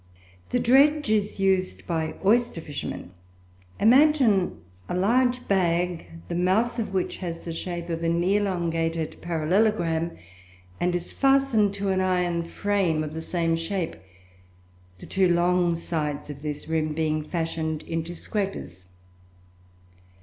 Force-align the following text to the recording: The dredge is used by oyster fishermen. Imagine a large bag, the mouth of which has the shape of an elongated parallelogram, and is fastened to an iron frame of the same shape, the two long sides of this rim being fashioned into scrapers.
The 0.49 0.57
dredge 0.59 1.11
is 1.11 1.39
used 1.39 1.85
by 1.85 2.15
oyster 2.25 2.59
fishermen. 2.59 3.11
Imagine 3.79 4.59
a 4.89 4.97
large 4.97 5.47
bag, 5.47 6.09
the 6.27 6.33
mouth 6.33 6.79
of 6.79 6.91
which 6.91 7.17
has 7.17 7.41
the 7.41 7.53
shape 7.53 7.87
of 7.87 8.03
an 8.03 8.23
elongated 8.23 9.21
parallelogram, 9.21 10.13
and 10.79 10.95
is 10.95 11.13
fastened 11.13 11.75
to 11.75 11.89
an 11.89 12.01
iron 12.01 12.41
frame 12.45 13.03
of 13.03 13.13
the 13.13 13.21
same 13.21 13.55
shape, 13.55 13.95
the 14.97 15.05
two 15.05 15.31
long 15.31 15.75
sides 15.75 16.31
of 16.31 16.41
this 16.41 16.67
rim 16.67 16.93
being 16.93 17.23
fashioned 17.23 17.83
into 17.83 18.15
scrapers. 18.15 18.87